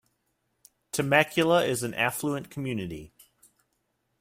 Temecula 0.91 1.63
is 1.63 1.83
an 1.83 1.93
affluent 1.93 2.49
community. 2.49 3.13